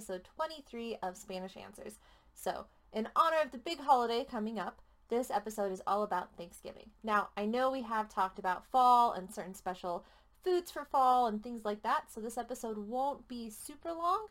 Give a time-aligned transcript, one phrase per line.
[0.00, 1.98] episode 23 of Spanish Answers.
[2.32, 4.80] So, in honor of the big holiday coming up,
[5.10, 6.88] this episode is all about Thanksgiving.
[7.04, 10.06] Now, I know we have talked about fall and certain special
[10.42, 14.28] foods for fall and things like that, so this episode won't be super long,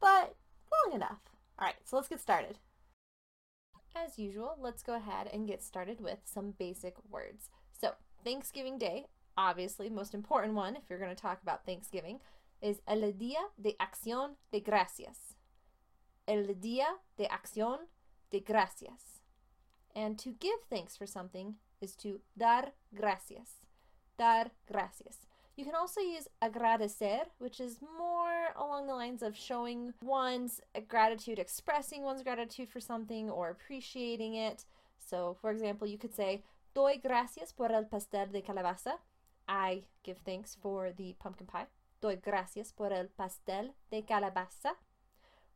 [0.00, 0.34] but
[0.84, 1.20] long enough.
[1.56, 2.58] All right, so let's get started.
[3.94, 7.48] As usual, let's go ahead and get started with some basic words.
[7.80, 7.92] So,
[8.24, 12.18] Thanksgiving Day, obviously, most important one if you're going to talk about Thanksgiving,
[12.62, 15.36] is El Día de Acción de Gracias.
[16.26, 17.88] El Día de Acción
[18.30, 19.20] de Gracias.
[19.94, 23.60] And to give thanks for something is to dar gracias.
[24.16, 25.26] Dar gracias.
[25.56, 31.38] You can also use agradecer, which is more along the lines of showing one's gratitude,
[31.38, 34.64] expressing one's gratitude for something or appreciating it.
[34.98, 36.42] So, for example, you could say,
[36.74, 38.94] Doy gracias por el pastel de calabaza.
[39.46, 41.66] I give thanks for the pumpkin pie.
[42.02, 44.74] Doy gracias por el pastel de calabaza.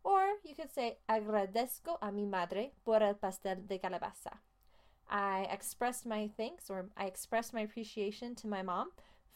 [0.04, 4.38] Or you could say, agradezco a mi madre por el pastel de calabaza.
[5.08, 8.92] I expressed my thanks or I expressed my appreciation to my mom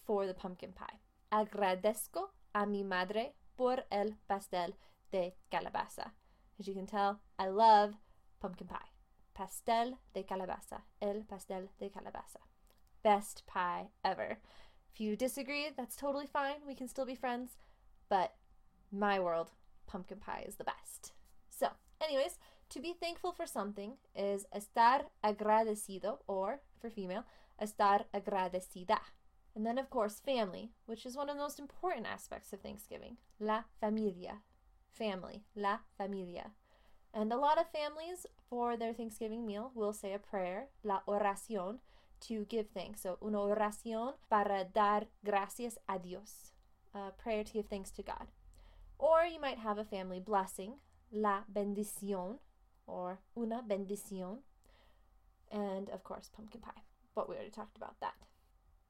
[0.07, 1.01] for the pumpkin pie.
[1.33, 4.77] Agradezco a mi madre por el pastel
[5.11, 6.13] de calabaza.
[6.61, 7.95] As you can tell, I love
[8.41, 8.93] pumpkin pie.
[9.35, 10.83] Pastel de calabaza.
[11.03, 12.39] El pastel de calabaza.
[13.03, 14.39] Best pie ever.
[14.93, 16.57] If you disagree, that's totally fine.
[16.67, 17.57] We can still be friends.
[18.09, 18.35] But
[18.91, 19.51] my world,
[19.87, 21.13] pumpkin pie is the best.
[21.51, 21.69] So,
[22.03, 22.39] anyways,
[22.71, 27.25] to be thankful for something is estar agradecido, or for female,
[27.63, 28.99] estar agradecida.
[29.55, 33.17] And then, of course, family, which is one of the most important aspects of Thanksgiving.
[33.39, 34.39] La familia.
[34.93, 35.45] Family.
[35.57, 36.53] La familia.
[37.13, 41.79] And a lot of families, for their Thanksgiving meal, will say a prayer, la oración,
[42.29, 43.03] to give thanks.
[43.03, 46.53] So, una oración para dar gracias a Dios.
[46.95, 48.29] A prayer to give thanks to God.
[48.99, 50.75] Or you might have a family blessing,
[51.11, 52.39] la bendición,
[52.87, 54.39] or una bendición.
[55.51, 56.83] And, of course, pumpkin pie.
[57.15, 58.15] But we already talked about that.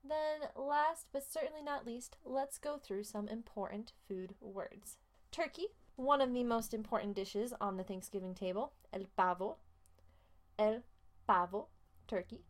[0.02, 4.96] Then, last but certainly not least, let's go through some important food words.
[5.30, 9.58] Turkey, one of the most important dishes on the Thanksgiving table, el pavo.
[10.58, 10.82] El
[11.26, 11.68] pavo,
[12.08, 12.44] turkey.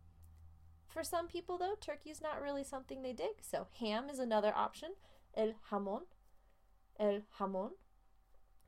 [0.91, 4.53] For some people, though, turkey is not really something they dig, so ham is another
[4.55, 4.91] option,
[5.37, 6.03] el jamón.
[6.99, 7.71] El jamón.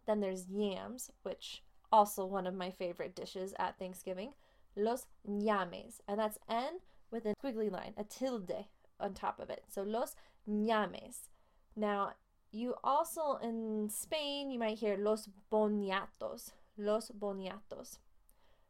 [0.06, 4.34] Then there's yams, which also one of my favorite dishes at Thanksgiving,
[4.76, 6.78] los ñames, and that's N
[7.10, 8.66] with a squiggly line, a tilde
[8.98, 9.64] on top of it.
[9.68, 10.14] So los
[10.48, 11.28] ñames.
[11.76, 12.12] Now,
[12.52, 16.52] you also in Spain, you might hear los boniatos.
[16.78, 17.98] Los boniatos.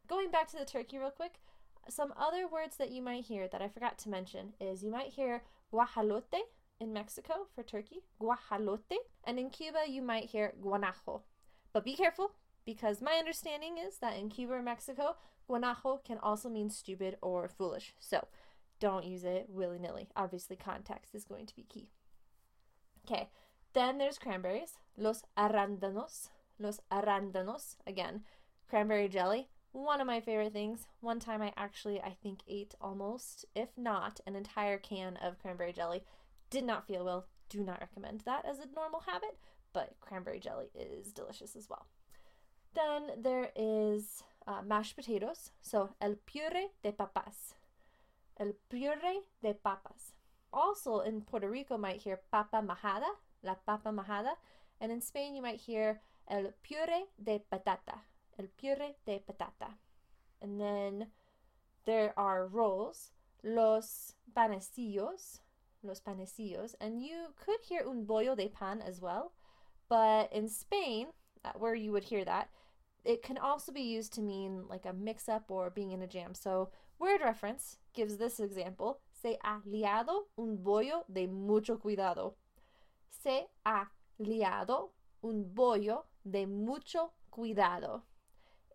[0.07, 1.39] Going back to the turkey real quick,
[1.89, 5.13] some other words that you might hear that I forgot to mention is you might
[5.13, 6.41] hear guajolote
[6.79, 11.21] in Mexico for turkey, guajolote, and in Cuba you might hear guanajo.
[11.73, 12.31] But be careful
[12.65, 15.15] because my understanding is that in Cuba or Mexico,
[15.49, 17.93] guanajo can also mean stupid or foolish.
[17.99, 18.27] So
[18.79, 20.09] don't use it willy nilly.
[20.15, 21.89] Obviously, context is going to be key.
[23.05, 23.29] Okay,
[23.73, 26.29] then there's cranberries, los arándanos,
[26.59, 27.75] los arándanos.
[27.85, 28.21] Again,
[28.69, 30.87] cranberry jelly, one of my favorite things.
[31.01, 35.73] One time I actually, I think, ate almost, if not, an entire can of cranberry
[35.73, 36.03] jelly.
[36.49, 37.25] Did not feel well.
[37.49, 39.37] Do not recommend that as a normal habit,
[39.73, 41.87] but cranberry jelly is delicious as well.
[42.75, 45.51] Then there is uh, mashed potatoes.
[45.61, 47.55] So, el puré de papas.
[48.39, 50.13] El puré de papas.
[50.51, 53.09] Also in Puerto Rico, might hear papa majada,
[53.43, 54.33] la papa majada.
[54.79, 58.01] And in Spain, you might hear el puré de patata.
[58.39, 59.75] El puré de patata.
[60.41, 61.07] And then
[61.85, 63.11] there are rolls,
[63.43, 65.39] los panecillos,
[65.83, 66.75] los panecillos.
[66.81, 69.33] And you could hear un bollo de pan as well.
[69.89, 71.07] But in Spain,
[71.45, 72.49] uh, where you would hear that,
[73.05, 76.07] it can also be used to mean like a mix up or being in a
[76.07, 76.33] jam.
[76.33, 76.69] So,
[76.99, 82.35] word reference gives this example se ha liado un bollo de mucho cuidado.
[83.09, 84.91] Se ha liado
[85.21, 88.03] un bollo de mucho cuidado.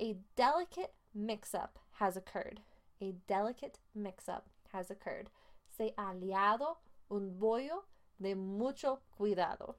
[0.00, 2.61] A delicate mix up has occurred.
[3.00, 5.31] A delicate mix up has occurred.
[5.77, 6.77] Se ha liado
[7.11, 7.85] un bollo
[8.21, 9.75] de mucho cuidado.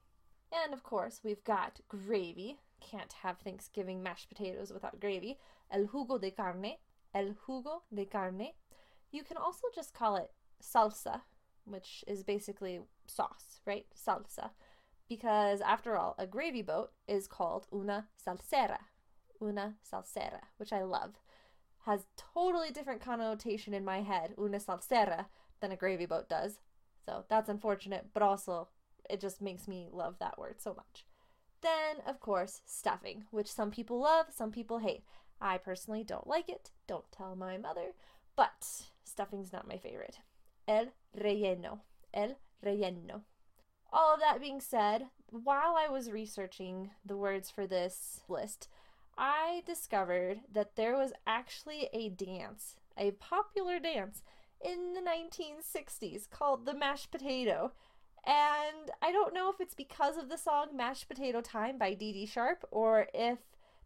[0.52, 2.60] And of course, we've got gravy.
[2.82, 5.38] Can't have Thanksgiving mashed potatoes without gravy.
[5.72, 6.78] El jugo de carne.
[7.14, 8.54] El jugo de carne.
[9.12, 10.32] You can also just call it
[10.62, 11.22] salsa,
[11.66, 13.86] which is basically sauce, right?
[13.96, 14.52] Salsa.
[15.08, 18.80] Because after all, a gravy boat is called una salsera.
[19.42, 21.16] Una salsera, which I love.
[21.86, 25.26] Has totally different connotation in my head, una salsera,
[25.62, 26.60] than a gravy boat does.
[27.06, 28.68] So that's unfortunate, but also
[29.10, 31.06] it just makes me love that word so much.
[31.62, 35.04] Then, of course, stuffing, which some people love, some people hate.
[35.42, 36.72] I personally don't like it.
[36.88, 37.94] Don't tell my mother.
[38.36, 40.20] But stuffing's not my favorite.
[40.68, 40.88] El
[41.18, 41.80] relleno.
[42.14, 43.22] El relleno.
[43.92, 48.70] All of that being said, while I was researching the words for this list,
[49.20, 54.24] I discovered that there was actually a dance, a popular dance
[54.64, 57.74] in the 1960s called the mashed potato.
[58.26, 62.14] And I don't know if it's because of the song Mashed Potato Time by Dee
[62.14, 63.40] Dee Sharp or if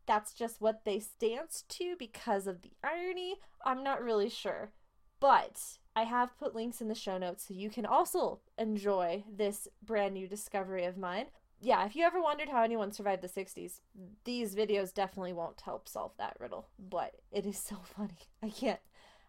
[0.05, 3.37] that's just what they danced to because of the irony.
[3.65, 4.71] I'm not really sure.
[5.19, 5.59] But
[5.95, 10.13] I have put links in the show notes so you can also enjoy this brand
[10.13, 11.27] new discovery of mine.
[11.63, 13.79] Yeah, if you ever wondered how anyone survived the 60s,
[14.25, 18.17] these videos definitely won't help solve that riddle, but it is so funny.
[18.41, 18.81] I can't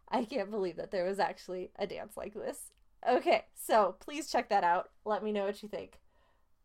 [0.09, 2.73] I can't believe that there was actually a dance like this.
[3.09, 4.91] Okay, so please check that out.
[5.05, 6.01] Let me know what you think.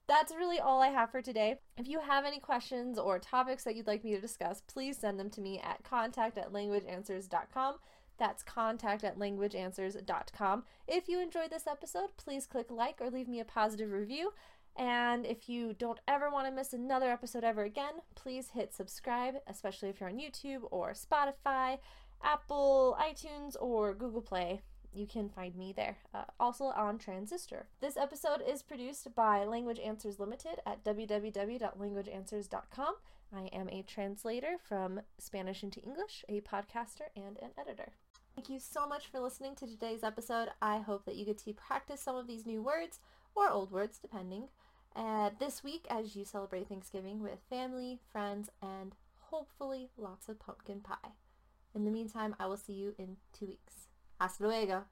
[0.07, 1.59] That's really all I have for today.
[1.77, 5.19] If you have any questions or topics that you'd like me to discuss, please send
[5.19, 7.75] them to me at contact at languageanswers.com.
[8.17, 10.63] That's contact at languageanswers.com.
[10.87, 14.33] If you enjoyed this episode, please click like or leave me a positive review.
[14.79, 19.35] And if you don't ever want to miss another episode ever again, please hit subscribe,
[19.45, 21.79] especially if you're on YouTube or Spotify,
[22.23, 24.61] Apple, iTunes, or Google Play
[24.93, 25.97] you can find me there.
[26.13, 27.67] Uh, also on Transistor.
[27.79, 32.95] This episode is produced by Language Answers Limited at www.languageanswers.com.
[33.35, 37.91] I am a translator from Spanish into English, a podcaster, and an editor.
[38.35, 40.49] Thank you so much for listening to today's episode.
[40.61, 42.99] I hope that you get to practice some of these new words
[43.35, 44.47] or old words, depending,
[44.95, 48.95] uh, this week as you celebrate Thanksgiving with family, friends, and
[49.29, 51.13] hopefully lots of pumpkin pie.
[51.75, 53.87] In the meantime, I will see you in two weeks.
[54.19, 54.85] Hasta luego.